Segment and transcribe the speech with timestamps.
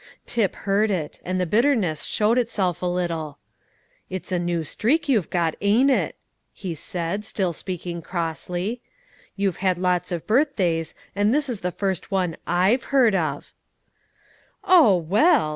[0.25, 3.37] Tip heard it, and his bitterness showed itself a little.
[4.09, 6.15] "It's a new streak you've got, ain't it?"
[6.51, 8.81] he said, still speaking crossly.
[9.35, 13.53] "You've had lots of birthdays, and this is the first one I've heard of."
[14.63, 15.49] "Oh, well!"